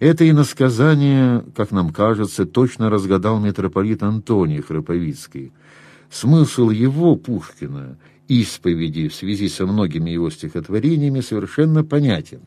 Это 0.00 0.28
иносказание, 0.28 1.46
как 1.56 1.70
нам 1.70 1.94
кажется, 1.94 2.44
точно 2.44 2.90
разгадал 2.90 3.40
митрополит 3.40 4.02
Антоний 4.02 4.60
Храповицкий– 4.60 5.54
Смысл 6.10 6.70
его, 6.70 7.16
Пушкина, 7.16 7.98
исповеди 8.28 9.08
в 9.08 9.14
связи 9.14 9.48
со 9.48 9.66
многими 9.66 10.10
его 10.10 10.30
стихотворениями 10.30 11.20
совершенно 11.20 11.84
понятен. 11.84 12.40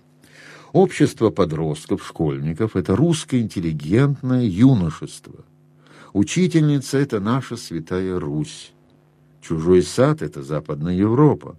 Общество 0.72 1.30
подростков, 1.30 2.06
школьников– 2.06 2.76
это 2.76 2.96
русское 2.96 3.42
интеллигентное 3.42 4.44
юношество. 4.44 5.46
Учительница– 6.14 6.98
это 7.00 7.20
наша 7.20 7.58
святая 7.58 8.20
Русь. 8.20 8.72
Чужой 9.42 9.82
сад– 9.82 10.22
это 10.24 10.44
Западная 10.44 10.96
Европа. 10.96 11.56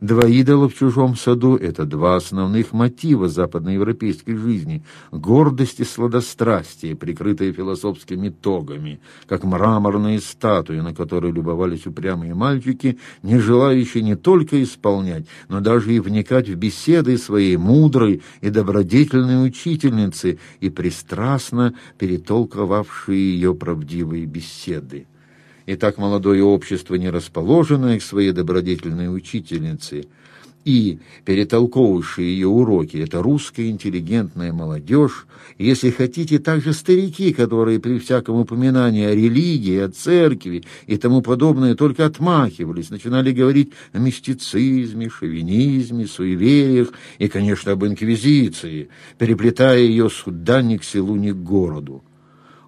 Два 0.00 0.26
идола 0.26 0.68
в 0.68 0.74
чужом 0.74 1.16
саду– 1.16 1.56
это 1.60 1.84
два 1.84 2.16
основных 2.16 2.72
мотива 2.72 3.28
западноевропейской 3.28 4.36
жизни– 4.36 4.82
гордость 5.12 5.80
и 5.80 5.84
сладострастие, 5.84 6.96
прикрытые 6.96 7.52
философскими 7.52 8.28
тогами, 8.28 9.00
как 9.26 9.44
мраморные 9.44 10.20
статуи, 10.20 10.80
на 10.80 10.94
которые 10.94 11.32
любовались 11.32 11.86
упрямые 11.86 12.34
мальчики, 12.34 12.98
не 13.22 13.38
желающие 13.38 14.02
не 14.02 14.16
только 14.16 14.62
исполнять, 14.62 15.26
но 15.48 15.60
даже 15.60 15.94
и 15.94 16.00
вникать 16.00 16.48
в 16.48 16.56
беседы 16.56 17.16
своей 17.16 17.56
мудрой 17.56 18.22
и 18.40 18.50
добродетельной 18.50 19.46
учительницы 19.46 20.38
и 20.60 20.70
пристрастно 20.70 21.74
перетолковавшие 21.98 23.34
ее 23.34 23.54
правдивые 23.54 24.26
беседы. 24.26 25.06
И 25.66 25.76
так 25.76 25.96
молодое 25.98 26.42
общество, 26.42 26.94
не 26.96 27.10
расположенное 27.10 27.98
к 27.98 28.02
своей 28.02 28.32
добродетельной 28.32 29.14
учительнице 29.14 30.06
и 30.64 30.98
перетолковывавшие 31.24 32.32
ее 32.32 32.48
уроки, 32.48 32.96
это 32.96 33.22
русская 33.22 33.68
интеллигентная 33.68 34.52
молодежь, 34.52 35.26
если 35.58 35.90
хотите, 35.90 36.38
также 36.38 36.72
старики, 36.72 37.32
которые 37.32 37.80
при 37.80 37.98
всяком 37.98 38.40
упоминании 38.40 39.04
о 39.04 39.14
религии, 39.14 39.78
о 39.78 39.90
церкви 39.90 40.64
и 40.86 40.96
тому 40.96 41.20
подобное 41.22 41.74
только 41.74 42.06
отмахивались, 42.06 42.90
начинали 42.90 43.32
говорить 43.32 43.72
о 43.92 43.98
мистицизме, 43.98 45.10
шовинизме, 45.10 46.06
суевериях 46.06 46.92
и, 47.18 47.28
конечно, 47.28 47.72
об 47.72 47.84
инквизиции, 47.84 48.88
переплетая 49.18 49.80
ее 49.80 50.08
с 50.08 50.24
ни 50.26 50.76
к 50.78 50.84
селу, 50.84 51.16
ни 51.16 51.30
к 51.30 51.36
городу 51.36 52.02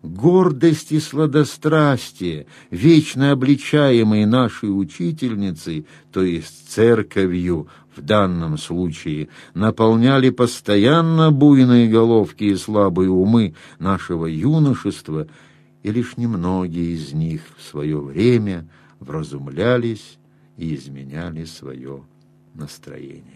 гордость 0.03 0.93
и 0.93 1.01
сладострастие, 1.01 2.47
вечно 2.71 3.33
обличаемые 3.33 4.27
нашей 4.27 4.67
учительницей, 4.67 5.87
то 6.13 6.23
есть 6.23 6.71
церковью 6.71 7.69
в 7.97 8.03
данном 8.03 8.59
случае, 8.59 9.29
наполняли 9.55 10.31
постоянно 10.31 11.31
буйные 11.31 11.89
головки 11.89 12.45
и 12.45 12.57
слабые 12.57 13.11
умы 13.11 13.55
нашего 13.79 14.27
юношества, 14.27 15.27
и 15.83 15.91
лишь 15.91 16.17
немногие 16.17 16.93
из 16.93 17.13
них 17.13 17.43
в 17.57 17.63
свое 17.63 17.99
время 17.99 18.69
вразумлялись 19.01 20.19
и 20.57 20.75
изменяли 20.75 21.45
свое 21.45 22.03
настроение. 22.55 23.36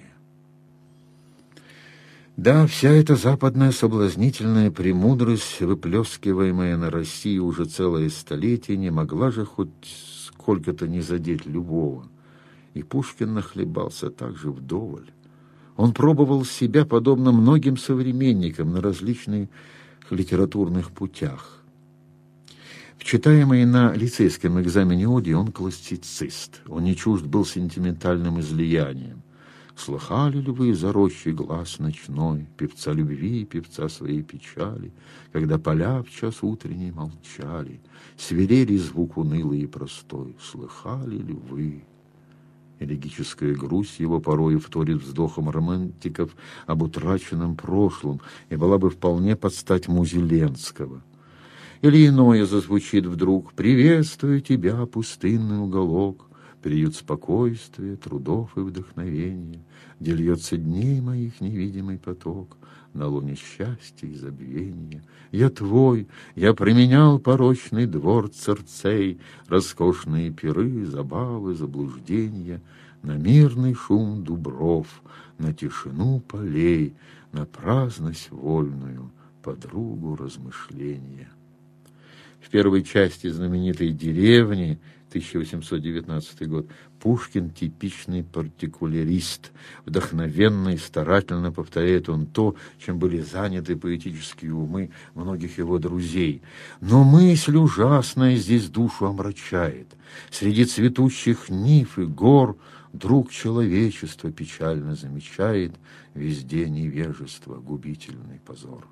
Да, 2.37 2.67
вся 2.67 2.91
эта 2.91 3.17
западная 3.17 3.71
соблазнительная 3.71 4.71
премудрость, 4.71 5.61
выплескиваемая 5.61 6.77
на 6.77 6.91
Россию 6.91 7.45
уже 7.45 7.67
целое 7.67 8.09
столетие, 8.09 8.77
не 8.77 8.91
могла 8.91 9.31
же 9.31 9.45
хоть 9.45 9.69
сколько-то 10.27 10.89
не 10.89 11.01
задеть 11.01 11.45
любого. 11.45 12.09
И 12.73 12.83
Пушкин 12.83 13.35
нахлебался 13.35 14.11
также 14.11 14.51
вдоволь. 14.51 15.11
Он 15.77 15.93
пробовал 15.93 16.45
себя, 16.45 16.85
подобно 16.85 17.33
многим 17.33 17.77
современникам, 17.77 18.73
на 18.73 18.81
различных 18.81 19.49
литературных 20.09 20.93
путях. 20.93 21.61
В 22.97 23.05
читаемой 23.05 23.65
на 23.65 23.95
лицейском 23.95 24.61
экзамене 24.61 25.09
оде 25.09 25.35
он 25.35 25.53
классицист. 25.53 26.61
Он 26.69 26.85
не 26.85 26.95
чужд 26.95 27.25
был 27.25 27.47
сентиментальным 27.47 28.41
излиянием. 28.41 29.23
Слыхали 29.81 30.43
ли 30.43 30.51
вы 30.51 30.75
за 30.75 30.93
рощей 30.93 31.33
глаз 31.33 31.79
ночной, 31.79 32.47
Певца 32.59 32.93
любви, 32.93 33.47
певца 33.47 33.89
своей 33.89 34.23
печали, 34.23 34.93
Когда 35.33 35.59
поля 35.59 36.03
в 36.03 36.11
час 36.11 36.43
утренний 36.43 36.91
молчали, 36.91 37.81
Свирели 38.19 38.77
звук 38.77 39.17
унылый 39.17 39.61
и 39.61 39.67
простой? 39.67 40.37
Слыхали 40.39 41.17
ли 41.17 41.33
вы? 41.33 41.85
Элегическая 42.79 43.55
грусть 43.55 44.01
его 44.01 44.21
порой 44.21 44.59
вторит 44.59 45.03
вздохом 45.03 45.49
романтиков 45.49 46.37
об 46.67 46.83
утраченном 46.83 47.57
прошлом 47.57 48.21
и 48.51 48.57
была 48.57 48.77
бы 48.77 48.91
вполне 48.91 49.35
под 49.35 49.55
стать 49.55 49.89
Музеленского. 49.89 51.03
Или 51.81 52.07
иное 52.07 52.45
зазвучит 52.45 53.07
вдруг 53.07 53.55
«Приветствую 53.55 54.43
тебя, 54.43 54.85
пустынный 54.85 55.59
уголок, 55.59 56.30
приют 56.63 56.95
спокойствия, 56.95 57.97
трудов 57.97 58.57
и 58.57 58.61
вдохновения, 58.61 59.61
где 59.99 60.13
льется 60.13 60.57
дней 60.57 61.01
моих 61.01 61.41
невидимый 61.41 61.99
поток, 61.99 62.57
на 62.93 63.07
луне 63.07 63.37
счастья 63.37 64.07
и 64.07 64.15
забвения. 64.15 65.03
Я 65.31 65.49
твой, 65.49 66.09
я 66.35 66.55
применял 66.55 67.19
порочный 67.19 67.87
двор 67.87 68.29
церцей, 68.29 69.21
роскошные 69.47 70.33
пиры, 70.33 70.85
забавы, 70.87 71.55
заблуждения, 71.55 72.61
на 73.03 73.17
мирный 73.17 73.75
шум 73.75 74.25
дубров, 74.25 75.03
на 75.39 75.55
тишину 75.55 76.21
полей, 76.21 76.95
на 77.33 77.47
праздность 77.47 78.31
вольную 78.31 79.11
подругу 79.43 80.17
размышления. 80.17 81.31
В 82.41 82.51
первой 82.51 82.83
части 82.83 83.29
знаменитой 83.29 83.93
«Деревни» 83.93 84.81
1819 85.11 86.49
год 86.49 86.69
Пушкин 87.01 87.51
типичный 87.51 88.23
партикулярист. 88.23 89.51
Вдохновенно 89.85 90.71
и 90.71 90.77
старательно 90.77 91.51
повторяет 91.51 92.09
он 92.09 92.27
то, 92.27 92.55
чем 92.79 92.99
были 92.99 93.21
заняты 93.21 93.77
поэтические 93.77 94.55
умы 94.55 94.91
многих 95.15 95.59
его 95.59 95.79
друзей. 95.79 96.43
Но 96.81 97.05
мысль 97.05 97.57
ужасная 97.57 98.37
здесь 98.37 98.69
душу 98.69 99.07
омрачает. 99.07 99.89
Среди 100.31 100.65
цветущих 100.65 101.49
нив 101.49 101.99
и 101.99 102.05
гор 102.05 102.57
друг 102.93 103.31
человечества 103.31 104.31
печально 104.31 104.95
замечает 104.95 105.75
везде 106.15 106.69
невежество, 106.69 107.57
губительный 107.57 108.41
позор. 108.47 108.87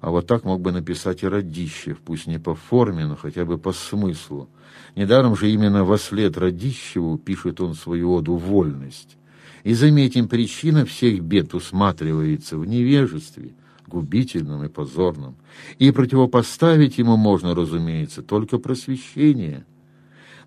А 0.00 0.10
вот 0.10 0.26
так 0.26 0.44
мог 0.44 0.62
бы 0.62 0.72
написать 0.72 1.22
и 1.22 1.28
Радищев, 1.28 1.98
пусть 1.98 2.26
не 2.26 2.38
по 2.38 2.54
форме, 2.54 3.06
но 3.06 3.16
хотя 3.16 3.44
бы 3.44 3.58
по 3.58 3.72
смыслу. 3.72 4.48
Недаром 4.96 5.36
же 5.36 5.50
именно 5.50 5.84
во 5.84 5.98
след 5.98 6.38
Радищеву 6.38 7.18
пишет 7.18 7.60
он 7.60 7.74
свою 7.74 8.14
оду 8.14 8.36
«Вольность». 8.36 9.18
И, 9.62 9.74
заметим, 9.74 10.26
причина 10.26 10.86
всех 10.86 11.20
бед 11.20 11.52
усматривается 11.52 12.56
в 12.56 12.64
невежестве, 12.66 13.52
губительном 13.86 14.64
и 14.64 14.68
позорном. 14.68 15.36
И 15.78 15.90
противопоставить 15.90 16.96
ему 16.96 17.18
можно, 17.18 17.54
разумеется, 17.54 18.22
только 18.22 18.56
просвещение. 18.56 19.66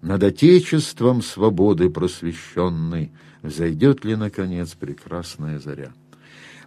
Над 0.02 0.24
Отечеством 0.24 1.22
свободы 1.22 1.92
просвещенной 1.92 3.12
взойдет 3.44 4.04
ли, 4.04 4.16
наконец, 4.16 4.74
прекрасная 4.74 5.60
заря. 5.60 5.94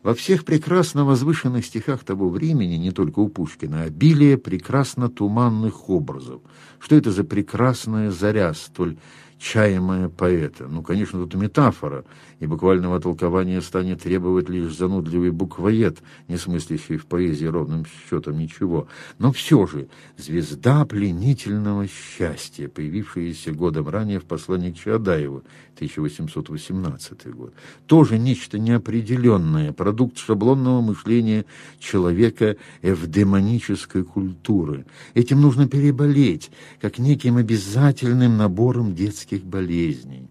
Во 0.02 0.14
всех 0.14 0.44
прекрасно 0.44 1.04
возвышенных 1.04 1.64
стихах 1.64 2.04
того 2.04 2.28
времени, 2.28 2.76
не 2.76 2.90
только 2.90 3.20
у 3.20 3.28
Пушкина, 3.28 3.82
обилие 3.82 4.38
прекрасно 4.38 5.08
туманных 5.08 5.88
образов. 5.88 6.42
Что 6.78 6.96
это 6.96 7.10
за 7.10 7.24
прекрасная 7.24 8.10
заря, 8.10 8.52
столь 8.54 8.98
чаемая 9.38 10.08
поэта. 10.08 10.66
Ну, 10.66 10.82
конечно, 10.82 11.20
тут 11.20 11.34
метафора, 11.34 12.04
и 12.40 12.46
буквального 12.46 13.00
толкования 13.00 13.60
станет 13.60 14.02
требовать 14.02 14.48
лишь 14.48 14.74
занудливый 14.74 15.30
буквоед, 15.30 15.98
не 16.28 16.36
смыслящий 16.36 16.96
в 16.96 17.06
поэзии 17.06 17.46
ровным 17.46 17.84
счетом 17.86 18.38
ничего. 18.38 18.88
Но 19.18 19.32
все 19.32 19.66
же 19.66 19.88
звезда 20.16 20.84
пленительного 20.84 21.86
счастья, 21.86 22.68
появившаяся 22.68 23.52
годом 23.52 23.88
ранее 23.88 24.20
в 24.20 24.24
послании 24.24 24.72
к 24.72 24.78
Чаадаеву, 24.78 25.44
1818 25.74 27.34
год, 27.34 27.52
тоже 27.86 28.18
нечто 28.18 28.58
неопределенное, 28.58 29.72
продукт 29.72 30.18
шаблонного 30.18 30.80
мышления 30.80 31.44
человека 31.78 32.56
эвдемонической 32.80 34.02
культуры. 34.02 34.86
Этим 35.12 35.42
нужно 35.42 35.68
переболеть, 35.68 36.50
как 36.80 36.98
неким 36.98 37.36
обязательным 37.36 38.38
набором 38.38 38.94
детских 38.94 39.25
детских 39.26 39.44
болезней. 39.44 40.28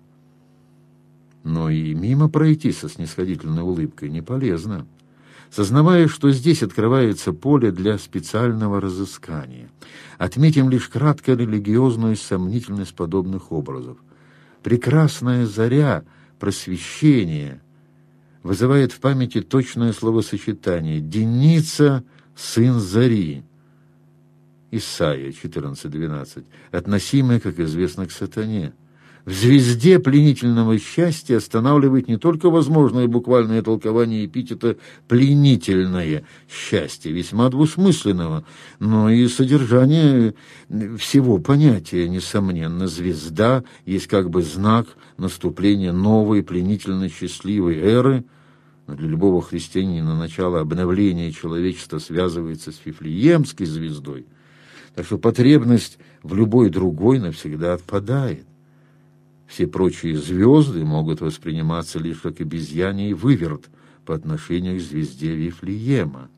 Но 1.43 1.69
и 1.69 1.93
мимо 1.93 2.29
пройти 2.29 2.71
со 2.71 2.89
снисходительной 2.89 3.61
улыбкой 3.61 4.09
не 4.09 4.21
полезно. 4.21 4.87
Сознавая, 5.51 6.07
что 6.07 6.31
здесь 6.31 6.63
открывается 6.63 7.31
поле 7.31 7.71
для 7.71 7.97
специального 7.97 8.81
разыскания, 8.81 9.69
отметим 10.17 10.69
лишь 10.69 10.89
кратко 10.89 11.33
религиозную 11.33 12.15
сомнительность 12.15 12.95
подобных 12.95 13.51
образов. 13.51 13.97
Прекрасная 14.63 15.45
заря, 15.45 16.03
просвещение 16.39 17.61
вызывает 18.41 18.91
в 18.91 18.99
памяти 18.99 19.41
точное 19.41 19.93
словосочетание 19.93 20.99
«Деница, 20.99 22.03
сын 22.35 22.79
зари», 22.79 23.43
Исаия 24.71 25.29
14.12, 25.29 26.43
относимое, 26.71 27.39
как 27.39 27.59
известно, 27.59 28.07
к 28.07 28.11
сатане– 28.11 28.73
в 29.25 29.31
звезде 29.31 29.97
пленительного 29.97 30.77
счастья 30.77 31.37
останавливает 31.37 32.07
не 32.07 32.17
только 32.17 32.51
возможное 32.51 33.07
буквальное 33.07 33.63
толкование 33.63 34.25
эпитета 34.25 34.77
«пленительное 35.07 36.25
счастье», 36.47 37.11
весьма 37.11 37.49
двусмысленного, 37.49 38.45
но 38.79 39.09
и 39.09 39.27
содержание 39.27 40.35
всего 40.99 41.39
понятия, 41.39 42.07
несомненно. 42.07 42.87
Звезда 42.87 43.63
есть 43.87 44.05
как 44.07 44.29
бы 44.29 44.43
знак 44.43 44.87
наступления 45.17 45.91
новой 45.91 46.43
пленительно 46.43 47.09
счастливой 47.09 47.77
эры, 47.79 48.25
для 48.87 49.07
любого 49.07 49.41
христианина 49.41 50.15
начало 50.15 50.61
обновления 50.61 51.31
человечества 51.31 51.97
связывается 51.97 52.71
с 52.71 52.75
Фифлеемской 52.75 53.65
звездой, 53.65 54.27
так 54.93 55.07
что 55.07 55.17
потребность 55.17 55.97
в 56.21 56.35
любой 56.35 56.69
другой 56.69 57.17
навсегда 57.17 57.73
отпадает. 57.73 58.45
Все 59.47 59.67
прочие 59.67 60.17
звезды 60.17 60.83
могут 60.83 61.21
восприниматься 61.21 61.99
лишь 61.99 62.19
как 62.19 62.41
обезьяний 62.41 63.13
выверт 63.13 63.69
по 64.05 64.15
отношению 64.15 64.77
к 64.77 64.81
звезде 64.81 65.35
Вифлеема. 65.35 66.29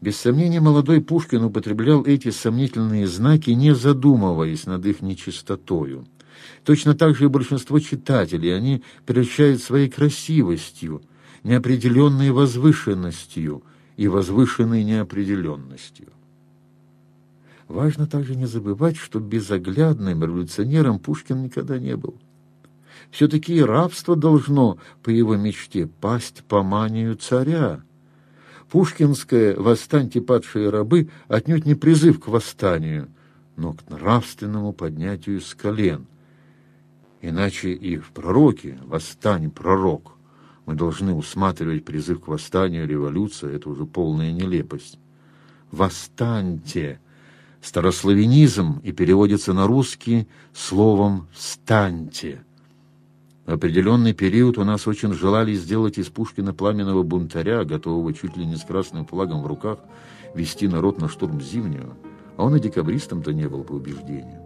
Без 0.00 0.16
сомнения, 0.16 0.60
молодой 0.60 1.02
Пушкин 1.02 1.44
употреблял 1.44 2.04
эти 2.04 2.30
сомнительные 2.30 3.06
знаки, 3.06 3.50
не 3.50 3.74
задумываясь 3.74 4.66
над 4.66 4.86
их 4.86 5.02
нечистотою. 5.02 6.06
Точно 6.64 6.94
так 6.94 7.16
же 7.16 7.24
и 7.24 7.28
большинство 7.28 7.78
читателей, 7.80 8.56
они 8.56 8.82
прельщают 9.04 9.62
своей 9.62 9.90
красивостью, 9.90 11.02
неопределенной 11.42 12.30
возвышенностью 12.30 13.62
и 13.96 14.08
возвышенной 14.08 14.84
неопределенностью. 14.84 16.08
Важно 17.70 18.08
также 18.08 18.34
не 18.34 18.46
забывать, 18.46 18.96
что 18.96 19.20
безоглядным 19.20 20.24
революционером 20.24 20.98
Пушкин 20.98 21.44
никогда 21.44 21.78
не 21.78 21.96
был. 21.96 22.16
Все-таки 23.12 23.62
рабство 23.62 24.16
должно, 24.16 24.78
по 25.04 25.10
его 25.10 25.36
мечте, 25.36 25.86
пасть 25.86 26.42
по 26.48 26.64
манию 26.64 27.14
царя. 27.14 27.80
Пушкинское 28.72 29.54
«Восстаньте, 29.54 30.20
падшие 30.20 30.68
рабы» 30.68 31.10
отнюдь 31.28 31.64
не 31.64 31.76
призыв 31.76 32.18
к 32.18 32.26
восстанию, 32.26 33.06
но 33.56 33.74
к 33.74 33.88
нравственному 33.88 34.72
поднятию 34.72 35.40
с 35.40 35.54
колен. 35.54 36.06
Иначе 37.22 37.72
и 37.72 37.98
в 37.98 38.10
пророке 38.10 38.80
«Восстань, 38.84 39.48
пророк» 39.48 40.16
мы 40.66 40.74
должны 40.74 41.14
усматривать 41.14 41.84
призыв 41.84 42.20
к 42.20 42.26
восстанию, 42.26 42.88
революция— 42.88 43.52
это 43.54 43.70
уже 43.70 43.86
полная 43.86 44.32
нелепость. 44.32 44.98
«Восстаньте!» 45.70 46.98
Старославянизм 47.62 48.80
и 48.82 48.92
переводится 48.92 49.52
на 49.52 49.66
русский 49.66 50.26
словом 50.52 51.28
«встаньте». 51.32 52.42
В 53.46 53.54
определенный 53.54 54.12
период 54.12 54.58
у 54.58 54.64
нас 54.64 54.86
очень 54.86 55.12
желали 55.12 55.54
сделать 55.54 55.98
из 55.98 56.08
Пушкина 56.08 56.54
пламенного 56.54 57.02
бунтаря, 57.02 57.64
готового 57.64 58.12
чуть 58.12 58.36
ли 58.36 58.46
не 58.46 58.56
с 58.56 58.62
красным 58.62 59.06
флагом 59.06 59.42
в 59.42 59.46
руках 59.46 59.78
вести 60.34 60.68
народ 60.68 61.00
на 61.00 61.08
штурм 61.08 61.40
Зимнего, 61.40 61.96
а 62.36 62.44
он 62.44 62.54
и 62.56 62.60
декабристом-то 62.60 63.32
не 63.32 63.48
был 63.48 63.64
по 63.64 63.72
убеждению. 63.72 64.39